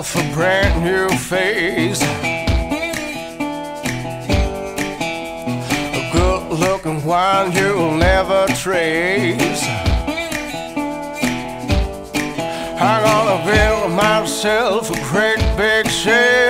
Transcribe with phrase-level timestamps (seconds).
[0.00, 2.02] myself a brand new face.
[5.92, 9.62] A good looking one you'll never trace.
[12.80, 16.49] I'm gonna build myself a great big ship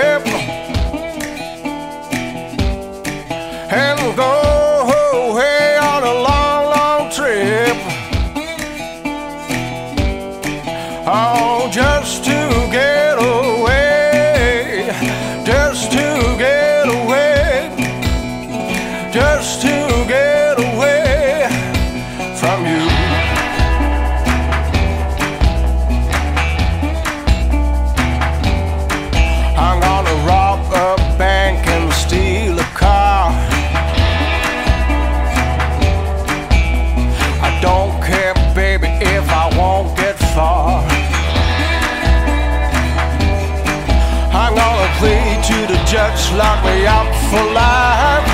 [45.43, 48.27] to the judge, lock me up for life.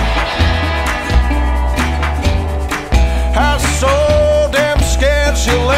[3.36, 5.70] I'm so damn scared she'll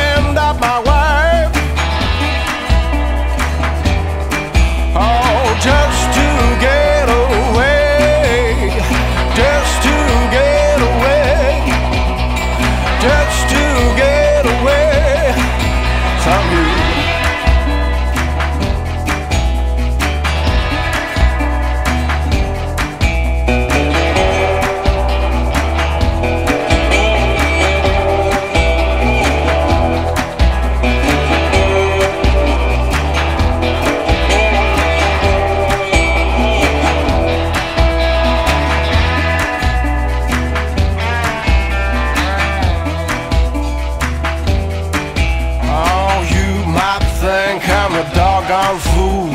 [48.69, 49.31] doggone fool.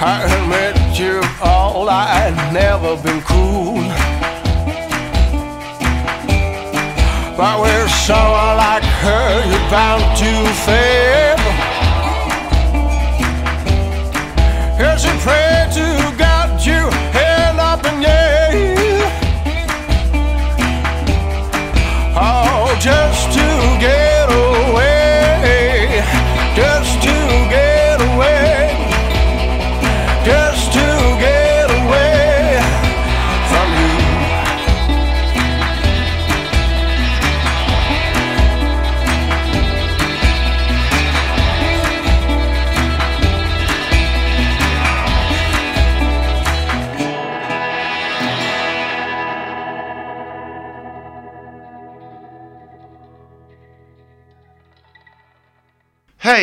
[0.00, 3.82] I admit you all, I've never been cool.
[7.36, 10.32] But with someone like her, you're bound to
[10.66, 11.38] fail.
[14.76, 17.03] Here's a prayer to God, you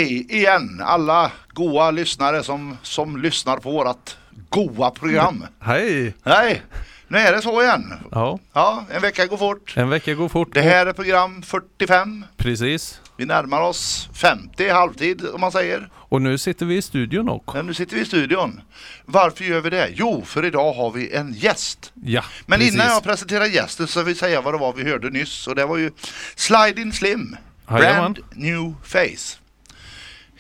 [0.02, 4.18] Hej igen alla goa lyssnare som, som lyssnar på vårat
[4.50, 5.46] goa program.
[5.60, 6.14] Hej!
[6.26, 6.62] Hej!
[7.08, 7.94] Nu är det så igen.
[8.12, 9.74] Ja, Ja, en vecka går fort.
[9.78, 10.54] en vecka går fort.
[10.54, 12.26] Det här är program 45.
[12.38, 13.00] Precis.
[13.18, 15.90] Vi närmar oss 50 halvtid om man säger.
[15.94, 17.58] Och nu sitter vi i studion också.
[17.58, 18.62] Men nu sitter vi i studion.
[19.06, 19.90] Varför gör vi det?
[19.94, 21.92] Jo, för idag har vi en gäst.
[22.04, 22.74] Ja, Men precis.
[22.76, 25.48] innan jag presenterar gästen så vill jag säga vad det var vi hörde nyss.
[25.48, 25.92] Och det var ju
[26.36, 27.36] Sliding Slim.
[27.68, 29.38] Brand New Face.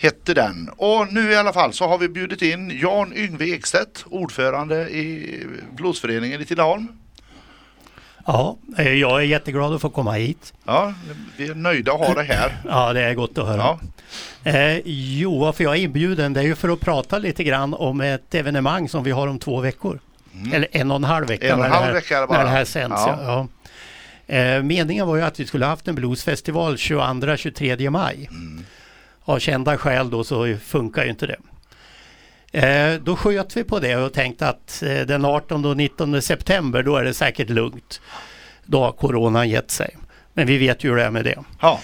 [0.01, 0.69] Hette den.
[0.77, 5.39] Och nu i alla fall så har vi bjudit in Jan Yngve Ekstedt, ordförande i
[5.75, 6.87] Bluesföreningen i Tidaholm.
[8.25, 10.53] Ja, eh, jag är jätteglad att få komma hit.
[10.65, 10.93] Ja,
[11.37, 12.57] vi är nöjda att ha dig här.
[12.67, 13.57] Ja, det är gott att höra.
[13.57, 13.79] Ja,
[14.43, 18.01] Eh, jo, varför jag är inbjuden det är ju för att prata lite grann om
[18.01, 19.99] ett evenemang som vi har om två veckor.
[20.53, 21.53] Eller en och en halv vecka, Mm.
[21.53, 22.37] En och en när, halv det här, vecka är det bara.
[22.37, 23.01] när det här sänds.
[23.07, 23.47] Ja.
[24.27, 24.35] Ja.
[24.35, 28.27] Eh, meningen var ju att vi skulle haft en bluesfestival 22-23 maj.
[28.31, 28.65] Mm.
[29.23, 31.37] Av kända skäl då så funkar ju inte det.
[32.59, 36.83] Eh, då sköt vi på det och tänkte att eh, den 18 och 19 september
[36.83, 38.01] då är det säkert lugnt.
[38.65, 39.95] Då har coronan gett sig.
[40.33, 41.35] Men vi vet ju hur det är med det.
[41.61, 41.79] ja.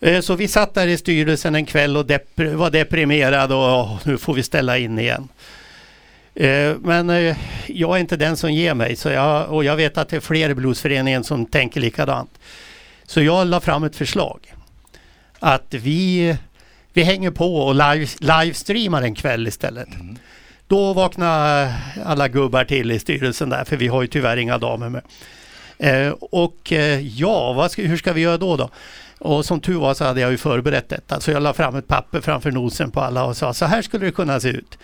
[0.00, 3.98] Eh, Så vi satt där i styrelsen en kväll och depr- var deprimerade och "Åh,
[4.04, 5.28] nu får vi ställa in igen.
[6.80, 7.34] Men
[7.66, 10.20] jag är inte den som ger mig så jag, och jag vet att det är
[10.20, 12.30] fler i bluesföreningen som tänker likadant.
[13.06, 14.54] Så jag la fram ett förslag.
[15.38, 16.36] Att vi,
[16.98, 19.88] vi hänger på och live, livestreamar en kväll istället.
[20.66, 21.72] Då vaknar
[22.04, 25.02] alla gubbar till i styrelsen där för vi har ju tyvärr inga damer med.
[25.78, 28.70] Eh, och eh, ja, vad ska, hur ska vi göra då då?
[29.18, 31.20] Och som tur var så hade jag ju förberett detta.
[31.20, 34.06] Så jag la fram ett papper framför nosen på alla och sa så här skulle
[34.06, 34.78] det kunna se ut.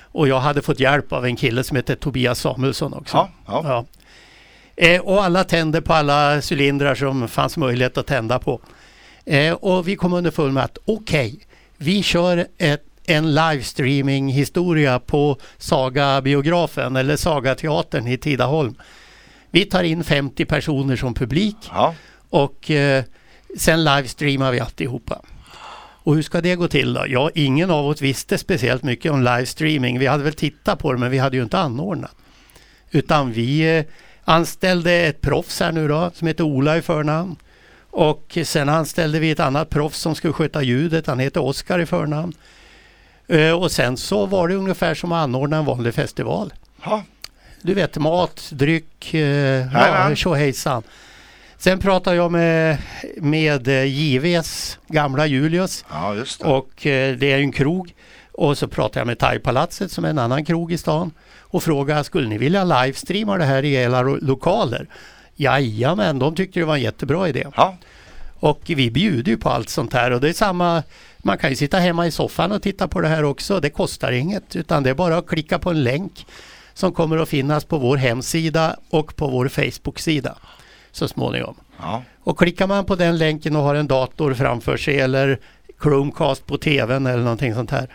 [0.00, 3.16] Och jag hade fått hjälp av en kille som heter Tobias Samuelsson också.
[3.16, 3.62] Ja, ja.
[4.76, 4.86] Ja.
[4.86, 8.60] Eh, och alla tände på alla cylindrar som fanns möjlighet att tända på.
[9.26, 11.45] Eh, och vi kom underfund med att okej,
[11.76, 18.74] vi kör ett, en livestreaming historia på Saga-biografen eller Saga-teatern i Tidaholm.
[19.50, 21.94] Vi tar in 50 personer som publik Ja.
[22.30, 23.04] och eh,
[23.58, 25.22] sen livestreamar vi alltihopa.
[25.78, 27.04] Och hur ska det gå till då?
[27.08, 29.98] Ja, ingen av oss visste speciellt mycket om livestreaming.
[29.98, 32.14] Vi hade väl tittat på det men vi hade ju inte anordnat.
[32.90, 33.84] Utan vi eh,
[34.24, 37.36] anställde ett proffs här nu då som heter Ola i förnamn.
[37.96, 41.06] Och sen anställde vi ett annat proffs som skulle sköta ljudet.
[41.06, 42.32] Han heter Oskar i förnamn.
[43.28, 46.52] Eh, och sen så var det ungefär som att anordna en vanlig festival.
[46.84, 47.02] Ja.
[47.62, 49.20] Du vet mat, dryck, eh,
[49.72, 50.82] ja, tjohejsan.
[51.58, 52.78] Sen pratade jag med,
[53.16, 56.46] med eh, JVs gamla Julius ja, just det.
[56.46, 57.94] och det är en krog.
[58.32, 62.04] Och så pratade jag med Thaipalatset som är en annan krog i stan och frågade
[62.04, 64.88] skulle ni vilja livestreama det här i era lokaler?
[65.36, 67.46] Jajamän, de tyckte det var en jättebra idé.
[67.56, 67.76] Ja.
[68.40, 70.82] Och vi bjuder ju på allt sånt här och det är samma
[71.18, 73.60] man kan ju sitta hemma i soffan och titta på det här också.
[73.60, 76.26] Det kostar inget utan det är bara att klicka på en länk
[76.74, 80.36] som kommer att finnas på vår hemsida och på vår Facebook-sida
[80.92, 81.54] så småningom.
[81.80, 82.02] Ja.
[82.20, 85.38] Och klickar man på den länken och har en dator framför sig eller
[85.82, 87.88] Chromecast på tvn eller någonting sånt här.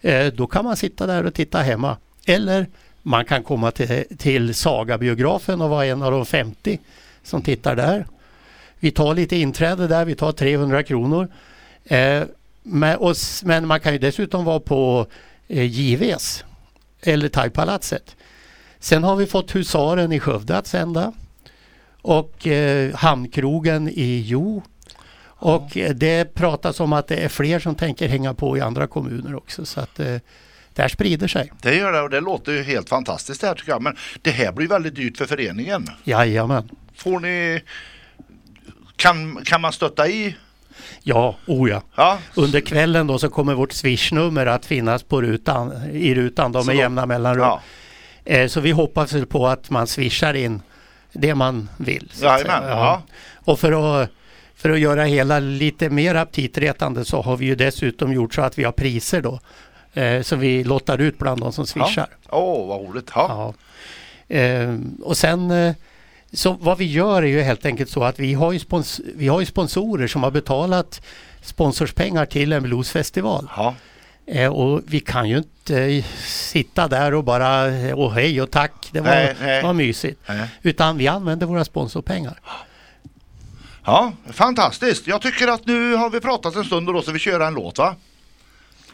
[0.00, 1.96] Eh, då kan man sitta där och titta hemma.
[2.26, 2.66] Eller
[3.06, 6.78] man kan komma till, till Saga-biografen och vara en av de 50
[7.22, 8.06] som tittar där.
[8.78, 11.28] Vi tar lite inträde där, vi tar 300 kronor.
[11.84, 12.22] Eh,
[12.62, 15.06] men, och, men man kan ju dessutom vara på
[15.48, 16.44] eh, JVs
[17.02, 18.16] eller Thaipalatset.
[18.78, 21.12] Sen har vi fått Husaren i Skövde att sända
[22.02, 24.62] och eh, Hamnkrogen i Jo.
[25.24, 28.86] Och eh, det pratas om att det är fler som tänker hänga på i andra
[28.86, 30.16] kommuner också så att eh,
[30.74, 31.52] det här sprider sig.
[31.62, 33.82] Det gör det och det låter ju helt fantastiskt det här tycker jag.
[33.82, 35.86] Men det här blir väldigt dyrt för föreningen.
[36.04, 36.70] Jajamän.
[36.96, 37.62] Får ni...
[38.96, 40.36] Kan, kan man stötta i?
[41.02, 41.82] Ja, oh ja.
[41.94, 42.18] Ja.
[42.34, 46.76] Under kvällen då så kommer vårt swishnummer att finnas på rutan, i rutan då med
[46.76, 47.44] jämna mellanrum.
[47.44, 47.60] Ja.
[48.24, 50.62] Eh, så vi hoppas på att man swishar in
[51.12, 52.10] det man vill.
[52.12, 52.40] säga.
[52.46, 53.02] ja.
[53.34, 54.10] Och för att,
[54.54, 58.58] för att göra hela lite mer aptitretande så har vi ju dessutom gjort så att
[58.58, 59.40] vi har priser då.
[59.94, 62.08] Eh, som vi lottar ut bland de som swishar.
[62.30, 63.10] Åh, vad roligt.
[63.14, 63.54] Ja.
[64.28, 65.74] Eh, och sen eh,
[66.32, 69.28] så vad vi gör är ju helt enkelt så att vi har ju, spons- vi
[69.28, 71.00] har ju sponsorer som har betalat
[71.42, 73.48] sponsorspengar till en bluesfestival.
[73.56, 73.74] Ja.
[74.26, 78.72] Eh, och vi kan ju inte sitta där och bara eh, och hej och tack,
[78.92, 79.62] det var, Nej, nej.
[79.62, 80.20] var mysigt.
[80.26, 80.48] Nej.
[80.62, 82.40] Utan vi använder våra sponsorpengar.
[83.84, 85.06] ja, fantastiskt.
[85.06, 87.54] Jag tycker att nu har vi pratat en stund och då ska vi köra en
[87.54, 87.94] låt va?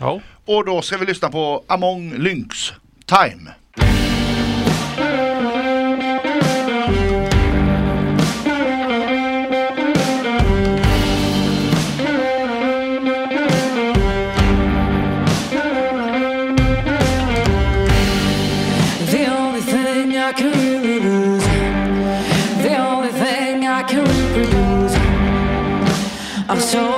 [0.01, 0.21] Ja.
[0.45, 2.73] Och då ska vi lyssna på Among Lynx
[3.07, 3.51] Time.
[26.71, 26.90] The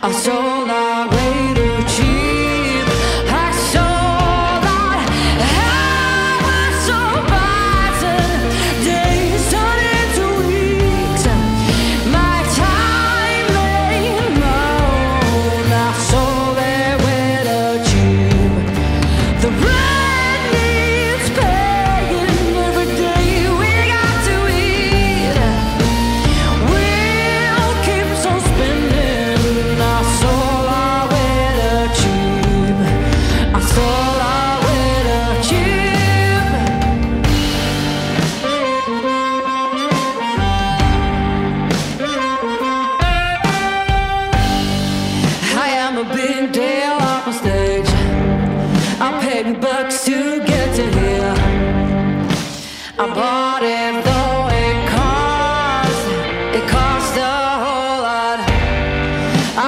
[0.00, 0.64] I saw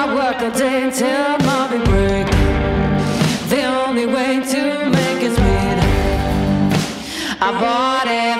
[0.03, 2.25] I work all day until morning break.
[3.49, 5.77] The only way to make it sweet,
[7.39, 8.30] I bought it.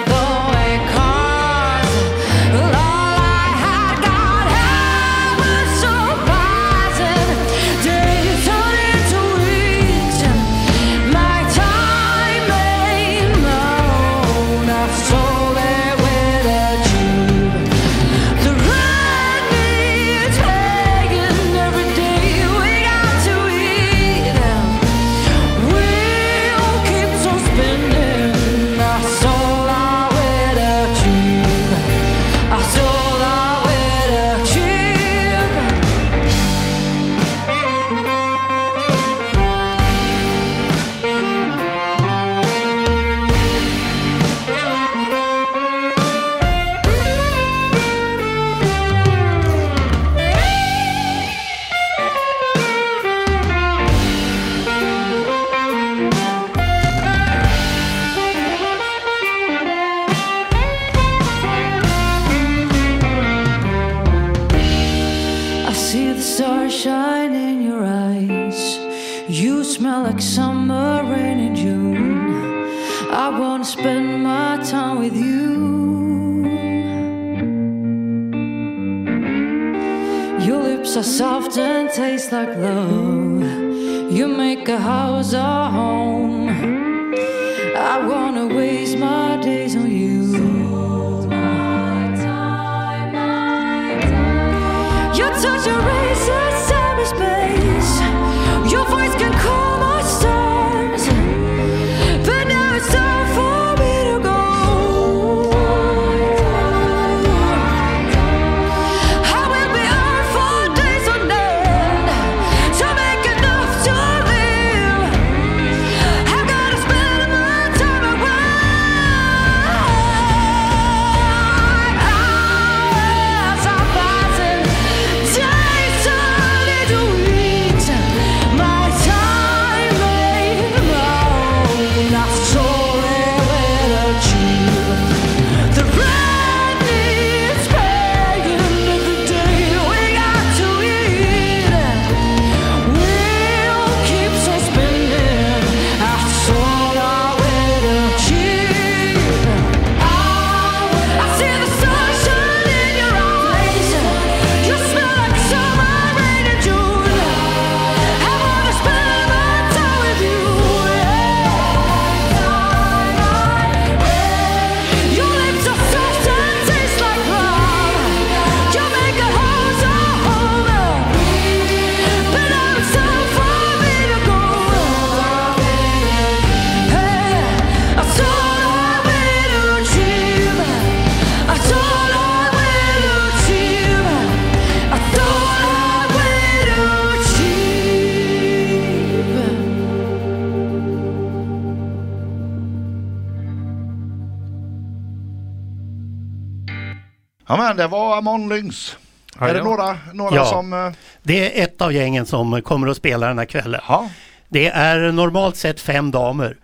[197.82, 198.98] Det var Amon Lynx.
[199.40, 200.46] Ja, är det några, några Ja.
[200.46, 200.74] som...
[200.74, 200.92] eh,
[201.24, 203.82] Det är ett av gängen som kommer att spela den här kvällen.
[203.88, 204.10] Ja,
[204.50, 206.58] Det är normalt sett fem damer.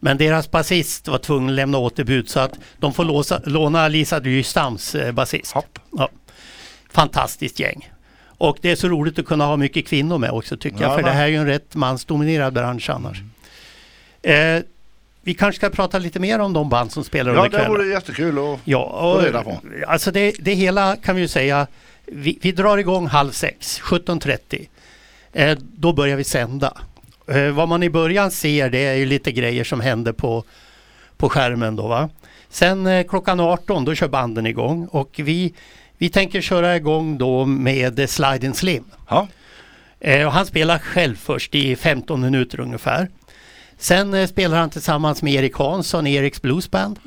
[0.00, 4.20] Men deras basist var tvungen att lämna återbud så att de får låsa, låna Lisa
[4.20, 5.54] Dyrstams eh, basist.
[5.98, 6.08] Ja.
[6.90, 7.90] Fantastiskt gäng.
[8.38, 10.90] Och det är så roligt att kunna ha mycket kvinnor med också tycker jag.
[10.92, 13.18] Ja, För det här är ju en rätt mansdominerad bransch annars.
[14.22, 14.62] Eh,
[15.28, 17.72] vi kanske ska prata lite mer om de band som spelar Ja, under det kvällen.
[17.72, 19.60] vore jättekul att Ja, och, få reda på.
[19.86, 21.66] alltså det, det hela kan vi ju säga,
[22.06, 24.68] vi, vi drar igång halv sex, 17.30.
[25.32, 26.72] Eh, då börjar vi sända.
[27.26, 30.44] Eh, vad man i början ser det är ju lite grejer som händer på,
[31.16, 32.08] på skärmen då va.
[32.48, 35.54] Sen eh, klockan 18 då kör banden igång och vi,
[35.98, 38.84] vi tänker köra igång då med Slide Slim.
[39.08, 39.28] Ja,
[40.00, 43.08] Eh, han spelar själv först i 15 minuter ungefär.
[43.78, 46.98] Sen eh, spelar han tillsammans med Erik Hansson i Eriks Blues Band.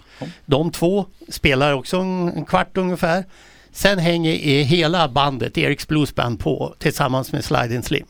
[0.46, 3.26] De två spelar också en, kvart ungefär.
[3.72, 8.06] Sen hänger eh, hela bandet, Eriks Blues Band, på tillsammans med Slide Slim.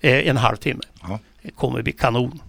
[0.00, 0.82] Eh, en halvtimme.
[1.02, 1.18] Ja.
[1.42, 2.40] Det kommer bli kanon.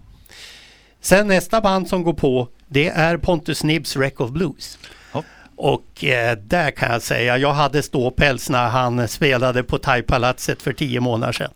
[1.02, 4.80] Sen nästa band som går på det är Pontus Nibbs Wreck of Blues.
[5.14, 5.24] Ja.
[5.56, 10.74] Och eh, där kan jag säga, jag hade ståpäls när han spelade på Thaipalatset för
[10.74, 11.52] tio månader sedan.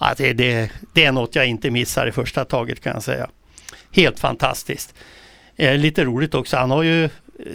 [0.00, 3.30] Ja, det, det, det är något jag inte missar i första taget kan jag säga.
[3.92, 4.94] Helt fantastiskt.
[5.56, 7.08] Eh, lite roligt också, han har ju,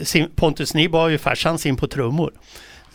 [0.03, 2.33] sin, Pontus Nibb har ju farsan sin på trummor.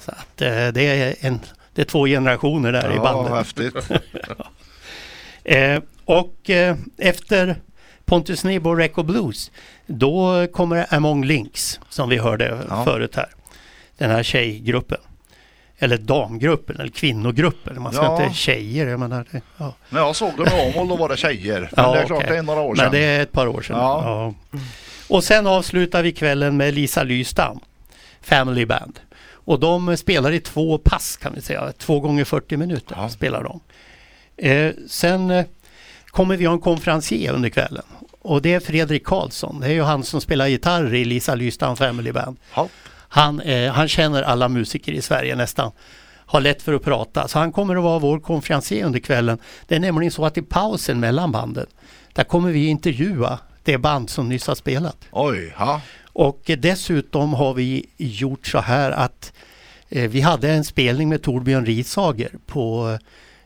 [0.01, 1.41] Så att, eh, det, är en,
[1.75, 3.35] det är två generationer där i ja bandet.
[3.35, 3.75] häftigt.
[5.45, 7.57] Eh, och eh, efter
[8.05, 9.51] Pontus Nibb och Reco Blues
[9.87, 12.85] då kommer Among Links som vi hörde Ja.
[12.85, 13.29] förut här.
[13.99, 14.99] Den här tjejgruppen.
[15.83, 17.83] Eller damgruppen eller kvinnogruppen.
[17.83, 18.25] Man ska Ja.
[18.25, 18.91] inte det.
[18.91, 19.75] Jag menar, det ja.
[19.89, 21.61] När jag såg dem i Åmål då var det tjejer.
[21.61, 22.31] Men Ja, det är klart okej.
[22.33, 22.85] det är några år sedan.
[22.85, 23.77] Men det är ett par år sedan.
[23.79, 24.35] Ja.
[25.09, 27.61] Och sen avslutar vi kvällen med Lisa Lystam,
[28.21, 29.01] Family Band.
[29.33, 33.61] Och de spelar i två pass kan vi säga, två gånger 40 minuter spelar de.
[34.49, 35.45] Eh, sen eh,
[36.07, 37.85] kommer vi ha en konferencier under kvällen.
[38.23, 41.77] Och det är Fredrik Karlsson, det är ju han som spelar gitarr i Lisa Lystam
[41.77, 42.37] Family Band.
[43.13, 45.73] Han, eh, han känner alla musiker i Sverige nästan.
[46.27, 47.29] Har lätt för att prata.
[47.29, 49.39] Så han kommer att vara vår konferencier under kvällen.
[49.67, 51.67] Det är nämligen så att i pausen mellan banden,
[52.13, 54.97] där kommer vi intervjua det band som nyss har spelat.
[55.11, 55.81] Oj, ja.
[56.13, 59.33] Och dessutom har vi gjort så här att
[59.89, 62.99] eh, vi hade en spelning med Torbjörn Rishager på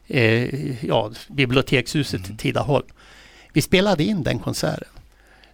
[0.06, 2.86] eh, ja, bibliotekshuset i Tidaholm.
[3.52, 4.88] Vi spelade in den konserten.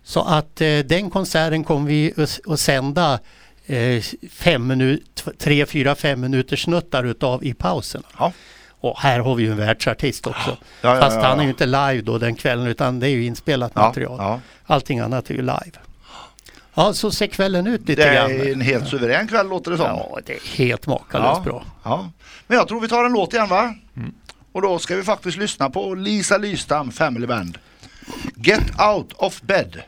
[0.02, 2.14] Så att eh, den konserten kommer vi
[2.46, 3.18] att, sända
[4.30, 8.04] fem minut, tre, fyra, fem minuters snuttar utav i pauserna.
[8.18, 8.32] Ja.
[8.82, 10.56] Och här har vi ju en världsartist också.
[10.82, 13.24] Ja, ja, Fast han är ju inte live då den kvällen utan det är ju
[13.24, 14.16] inspelat Ja, material.
[14.18, 14.40] ja.
[14.66, 15.72] Allting annat är ju live.
[16.74, 18.30] Ja, så ser kvällen ut lite Det grann.
[18.30, 19.86] är en helt suverän kväll låter det som.
[19.86, 21.64] Ja, det är helt makalöst bra.
[21.82, 22.10] Ja.
[22.46, 23.74] Men jag tror vi tar en låt igen va?
[23.96, 24.14] Mm.
[24.52, 27.58] Och då ska vi faktiskt lyssna på Lisa Lystam Family Band.
[28.36, 29.82] Get out of bed.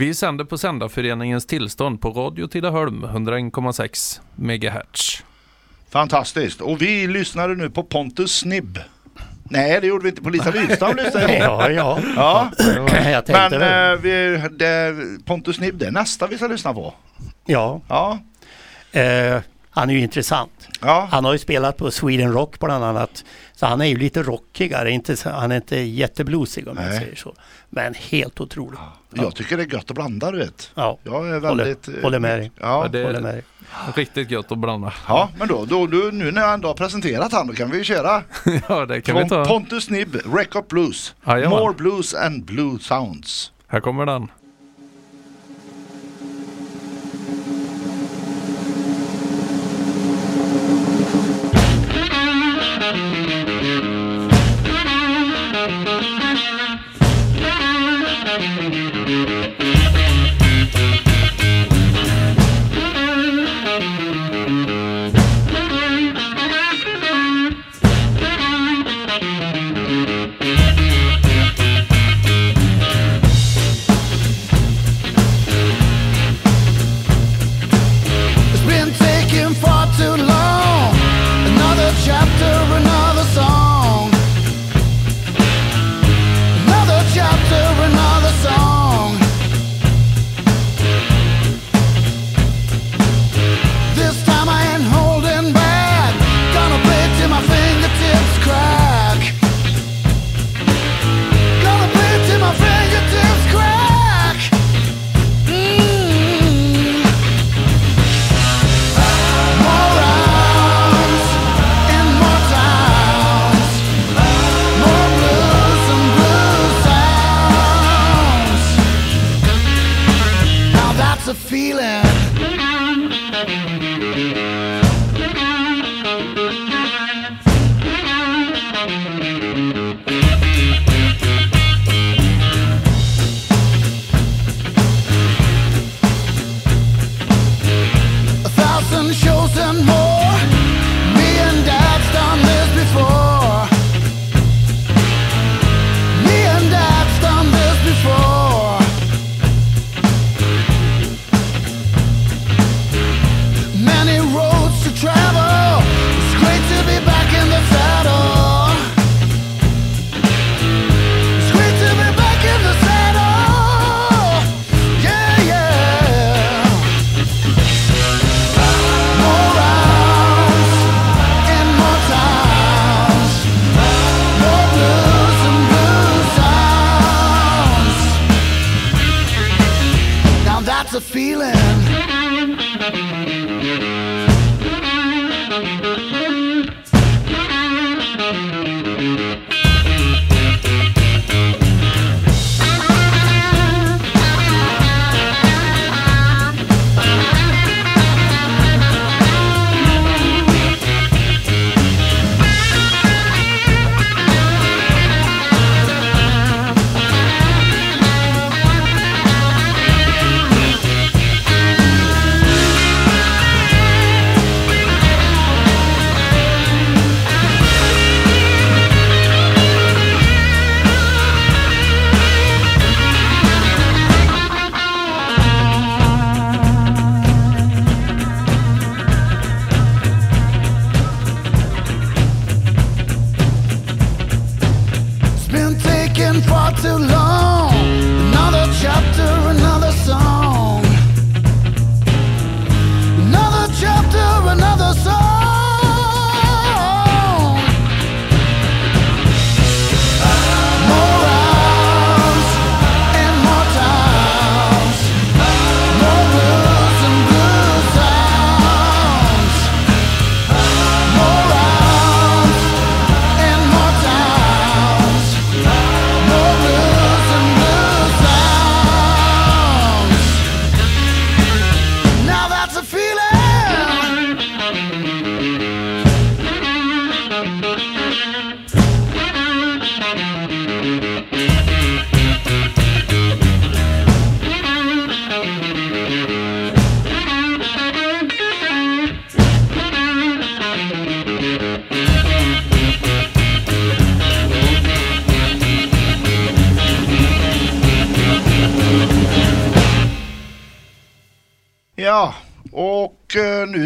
[0.00, 5.22] Vi sänder på Sändarföreningens tillstånd på Radio Tidaholm 101,6 MHz.
[5.90, 6.60] Fantastiskt.
[6.60, 8.78] Och vi lyssnade nu på Pontus Snibb.
[9.42, 11.34] Nej, det gjorde vi inte på Lisa Widstam lyssnade.
[11.38, 11.98] Ja, ja.
[12.16, 12.50] Ja,
[13.10, 16.94] Jag tänkte men eh, vi, det, Pontus Snibb, det är nästa vi ska lyssna på.
[17.46, 18.18] Ja, Ja,
[19.00, 20.68] eh, han är ju intressant.
[20.80, 21.08] ja.
[21.10, 23.24] Han har ju spelat på Sweden Rock bland annat.
[23.52, 26.98] Så han är ju lite rockigare, inte, han är inte jättebluesig om jag Nej.
[26.98, 27.34] säger så.
[27.70, 28.78] Men helt otrolig.
[29.14, 30.70] Jag tycker det är gött att blanda, du vet.
[30.74, 31.88] Ja, Jag är Håller- väldigt...
[31.88, 32.50] eh, håller med dig.
[32.60, 33.42] Ja, Ja, det- håller med dig.
[33.94, 34.92] Riktigt gött att blanda.
[35.08, 37.78] ja men då, då, då, nu när jag ändå har presenterat han, då kan vi
[37.78, 38.22] ju köra.
[38.68, 39.44] Ja, det kan vi Pon- ta.
[39.44, 41.14] Pontus Snibb, Record Blues.
[41.26, 41.50] Jajamän.
[41.58, 43.52] More Blues and Blue Sounds.
[43.66, 44.28] Här kommer den.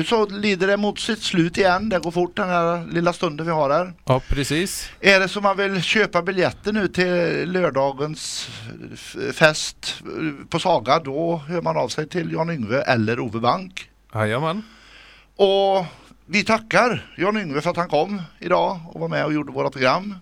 [0.05, 1.89] Nu så lider det mot sitt slut igen.
[1.89, 3.93] Det går fort den här lilla stunden vi har här.
[4.05, 4.91] Ja, precis.
[5.01, 8.49] Är det så man vill köpa biljetter nu till lördagens
[9.35, 10.03] fest
[10.49, 13.91] på Saga då hör man av sig till Jan Yngve eller Ove Bank.
[14.15, 14.63] Jajamän.
[15.37, 15.87] Och
[16.27, 19.71] vi tackar Jan Yngve för att han kom idag och var med och gjorde våra
[19.71, 20.15] program.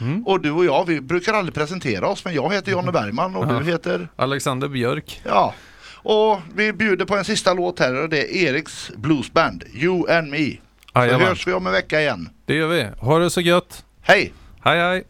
[0.00, 0.26] Mm.
[0.26, 3.44] Och du och jag, vi brukar aldrig presentera oss men jag heter Jonny Bergman och
[3.54, 3.58] Ja.
[3.58, 5.20] du heter Alexander Björk.
[5.24, 5.54] Ja.
[6.02, 10.30] Och vi bjuder på en sista låt här och det är Eriks Bluesband, You and
[10.30, 10.56] Me.
[10.92, 12.28] Så hörs vi om en vecka igen.
[12.46, 12.86] Det gör vi.
[12.98, 13.84] Ha det så gött.
[14.02, 14.32] Hej!
[14.64, 15.04] Hej hej.